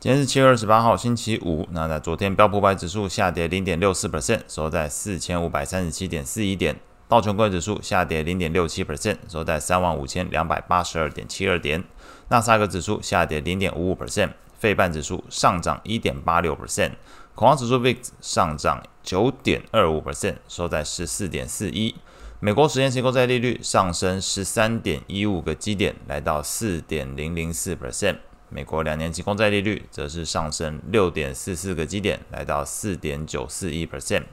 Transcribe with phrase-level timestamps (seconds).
[0.00, 1.66] 今天是七月二十八号，星期五。
[1.72, 6.78] 那在昨天，标普五百指数下跌零点六四 percent，收在四千五百三十七点四一点。
[7.08, 11.82] 道琼工指数下跌零点六七 percent，收在三万五千两百八十二点七二点。
[12.28, 16.92] 纳斯达克指数下跌零点五五 percent，费半指数上涨一点八六 percent，
[17.34, 21.96] 恐慌指数 VIX 上涨九点二五 percent，收在十四点四一。
[22.38, 28.18] 美国十年期公债利率上升十三点一五个基点，来到四点零零四 percent。
[28.50, 34.24] 美国两年期公债利率则是上升六点四四个基点，来到四点九四一 percent。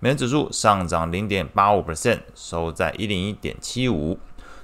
[0.00, 4.18] 美元指数上涨零点八五 percent，收在一零一点七五。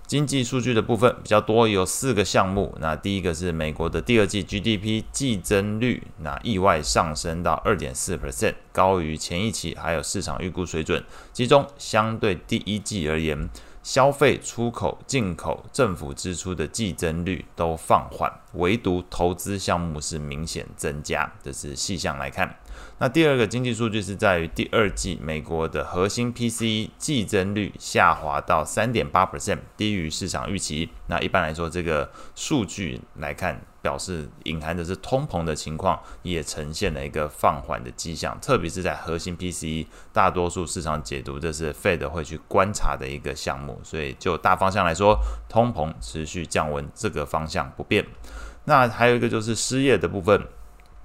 [0.06, 2.76] 经济数据的部分比较多，有四个项目。
[2.78, 11.02] 那第一个是美国的第二季 GDP 季增率，那意外上升到二点四 percent，高于前一期还有市场预估水准。
[11.32, 13.48] 其中相对第一季而言，
[13.84, 21.30] 消费、出口、进口、政府支出的季增率都放缓，唯独投资项目是明显增加。
[21.43, 22.57] 这是细项来看。
[22.98, 30.88] 那第二个经济数据是在于第二季美国的核心 PCE 季增率下滑到三点八 percent，低于市场预期。
[31.09, 48.07] 那一般来说，这个数据来看，表示隐含的是通膨的情况也呈现了一个放缓的迹象，特别是在核心 PCE，大多数市场解读这是 Fed 会去观察的一个项目，所以就大方向来说，通膨持续降温这个方向不变。
[48.66, 50.41] 那还有一个就是失业的部分。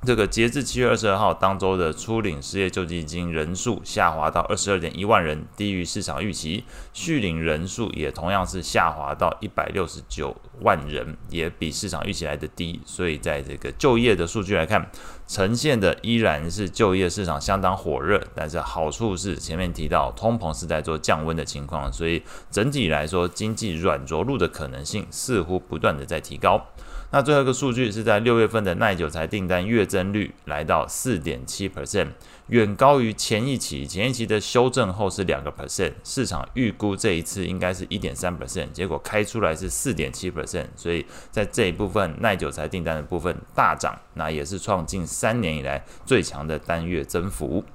[0.06, 12.80] 这个截至七月二十二号当周的初领失业救济金人数下滑到二十二点一万人，低于市场预期；续领人数也同样是下滑到一百六十九万人，也比市场预期来的低。
[12.86, 14.90] 所以，在这个就业的数据来看，
[15.28, 18.24] 呈现的依然是就业市场相当火热。
[18.34, 26.66] 但是好处是前面提到通膨是在做降温的情况，所以整体来说经济软着陆的可能性似乎不断的在提高。
[27.12, 32.10] 那最后一个数据是在六月份的耐久材订单月增率来到四点七 percent，
[32.50, 47.66] 远高于前一期，前一期的修正后是两个 percent，市场预估这一次应该是一点三 percent，结果开出来是四点七 percent，所以在这一部分耐久材订单的部分大涨，那也是创近三年以来最强的单月增幅。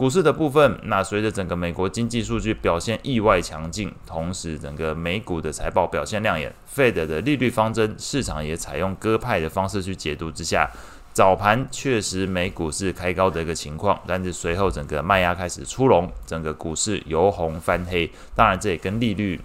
[0.00, 10.70] 股市的部分，那随着整个美国经济数据表现意外强劲，同时整个美股的财报表现亮眼，Fed 的利率方针市场也采用鸽派的方式去解读之下，
[11.12, 19.38] 早盘确实美股是开高的一个情况，但是随后整个卖压开始出笼，整个股市由红翻黑，当然这也跟利率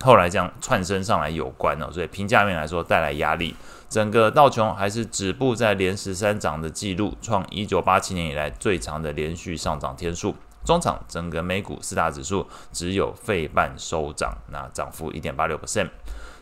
[0.00, 3.54] 后来这样窜升上来有关哦，所以评价面来说带来压力。
[3.88, 10.36] 整个道琼还是止步在连十三涨的记录，创一九八七年以来最长的连续上涨天数。
[10.64, 15.88] 中场整个美股四大指数只有费半收涨，那涨幅一点八六 percent。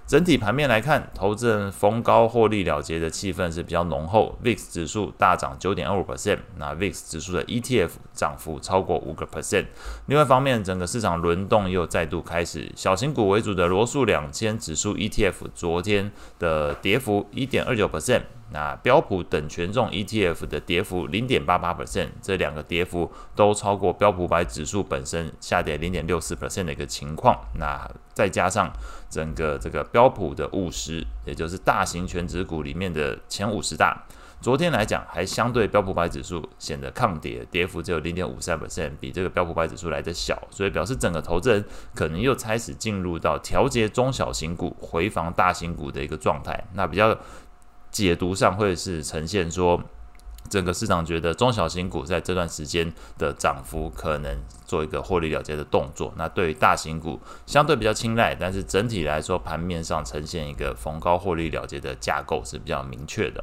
[0.07, 4.39] 整体盘面来看，投资人逢高获利了结的气氛是比较浓厚。
[4.45, 9.67] VIX 指数大涨九点二五 percent，那 VIX 指数的 ETF 涨幅超过五个 percent。
[10.07, 18.23] 另外一方面，整个市场轮动又再度开始，小型股为主的罗素两千指数 ETF 昨天的跌幅一点二九 percent。
[18.51, 27.37] 那标普等权重 ETF 的跌幅零点八八 percent，这两个跌幅都超过标普五百指数本身下跌零点六四 percent 的一个情况。
[27.59, 28.73] 那再加上
[29.11, 34.01] 整个这个标普的五十，也就是大型权指股里面的前五十大，
[34.41, 41.65] 昨天来讲还相对标普五百指数显得抗跌，跌幅只有零点五三 percent，比这个标普五百指数来得小，所以表示整个投资人
[41.97, 46.65] 可能又开始进入到调节中小型股、回防大型股的一个状态。
[46.75, 47.19] 那比较。
[47.97, 49.83] 解读上会是呈现说，
[50.51, 63.43] 整个市场觉得中小型股在这段时间的涨幅可能做一个获利了结的动作，那对于大型股相对比较青睐，但是整体来说盘面上呈现一个逢高获利了结的架构是比较明确的。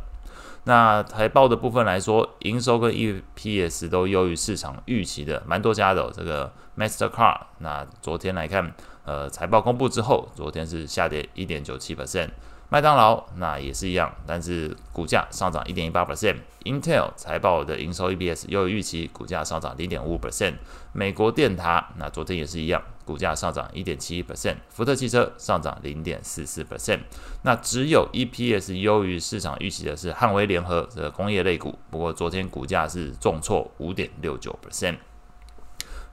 [0.66, 8.72] 那财报的部分来说，营收跟 EPS 都优于市场预期的蛮多家的，这个 Mastercard，那昨天来看，
[9.04, 12.30] 呃，财报公布之后，昨天是下跌一点九七 percent。
[12.74, 16.38] 麦当劳那也是一样，但是股价上涨一点一八 percent。
[16.64, 20.56] Intel 财报的营收 EPS 优于预期，股价上涨零点五 percent。
[20.92, 24.56] 美国电塔那昨天也是一样，股价上涨一点七一 percent。
[24.70, 27.02] 福特汽车上涨零点四四 percent。
[27.44, 34.98] 那只有 EPS 优于市场预期的是汉威联合的工业类股，不过昨天股价是重挫五点六九 percent。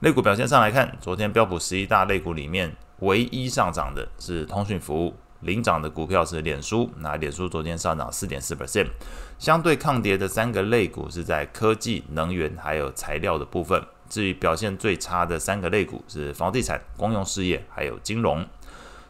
[0.01, 5.15] 类股表现上来看，昨天标普十一大类股里面唯一上涨的是通讯服务。
[5.41, 8.87] 领涨的股票是脸书，那脸书昨天上涨四点四 percent，
[9.39, 13.83] 相对抗跌的三个类股是在科技、能源还有材料的部分。
[14.09, 18.45] 至于表现最差的三个类股是房地产、公用事业还有金融。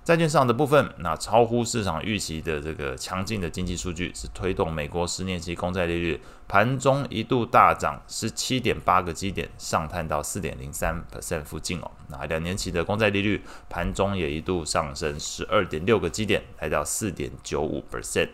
[0.04, 11.88] 债券市场的部分，那超乎市场预期的这个强劲的经济数据，是推动美国十年期公债利率盘中一度大涨十七点八个基点，上探到四点零三 percent 附近哦。
[12.08, 18.30] 那两年期的公债利率盘中也一度上升十二点六个基点，来到四点九五 percent。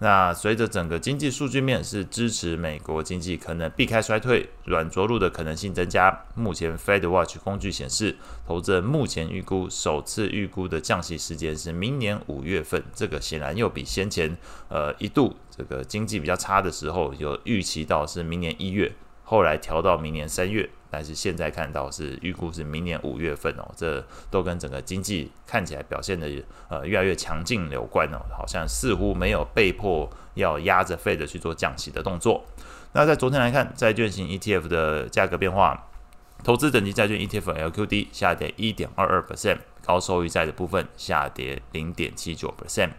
[0.00, 6.26] 那随着整个经济数据面是支持美国经济可能避开衰退、软着陆的可能性增加。
[6.34, 8.14] 目前 Fed Watch 工具显示，
[8.46, 12.84] 投资人目前预估首次预估的降息时间是明年五月份。
[12.92, 14.36] 这个显然又比先前
[14.68, 18.90] 呃一度这个经济比较差的时候有预预期到是明年一月，
[19.22, 20.68] 后来调到明年三月。
[20.90, 26.30] 但是现在看到是预估是明年五月份哦，这都跟整个经济看起来表现的
[26.68, 32.44] 呃越来越强劲有关哦，好像似乎没有被迫要压着 Fed 去做降息的动作。
[32.92, 35.88] 那在昨天来看，债券型 ETF 的价格变化，
[36.44, 42.90] 投资等级债券 ETF LQD 下跌一点二二 percent，高收益债的部分下跌零点七九 percent。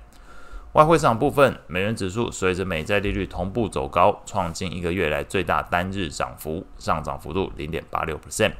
[0.75, 8.51] 外汇市场部分，美元指数随着美债利率同步走高，创近一个月来最大单日涨幅，上涨幅度零点八六 percent。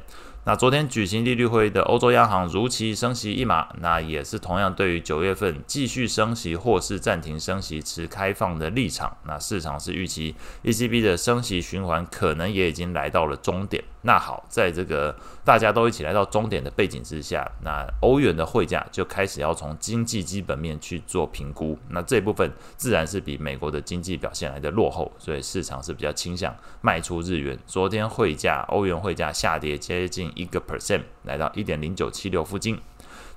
[0.48, 9.16] 那昨天举行利率会议的欧洲央行如期升息一码，那也是同样对于九月份继续升息或是暂停升息持开放的立场。
[9.24, 13.82] 那市场是预期 ECB 的升息循环可能也已经来到了终点。
[14.02, 15.12] 那好，在这个
[15.44, 21.76] 大家都一起来到终点的背景之下，那欧元的汇价就开始要从经济基本面去做评估。
[21.88, 27.58] 那这部分自然是比美国的经济表现来的落后，所以市场是比较倾向卖出日元。
[27.66, 32.78] 昨天汇价，欧元汇价下跌接近一个 percent，来到一点零九七六附近。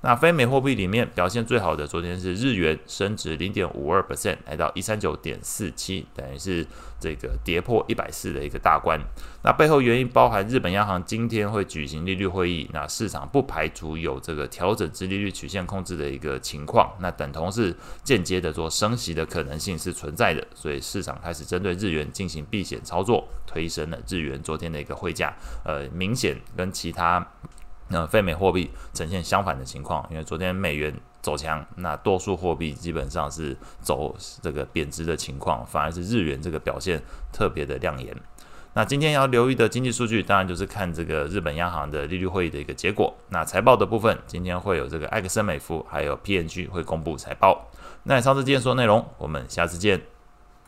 [0.01, 6.66] 那非美货币里面表现最好的，昨天是日元升值零点五二 percent，来到一三九点四七，等于是
[7.01, 8.98] 这个跌破一百四的一个大关。
[9.44, 25.36] 那背后原因包含日本央行今天会举行利率会议，那市场不排除有这个调整之利率曲线控制的一个情况，那等同是间接的做升息的可能性是存在的，所以市场开始针对日元进行避险操作，推升了日元昨天的一个汇价，
[25.66, 27.28] 呃，明显跟其他。
[27.89, 37.01] 那非美货币呈现相反的情况，因为昨天美元走强，那多数货币基本上是走这个贬值的情况，反而是日元这个表现
[37.33, 38.15] 特别的亮眼。
[38.74, 43.12] 那今天要留意的经济数据，当然就是看这个日本央行的利率会议的一个结果。
[43.30, 47.68] 那财报的部分，今天会有这个埃克森美孚还有 P N G 会公布财报。
[48.03, 50.19] 那以上是今天说内容，我们下次见。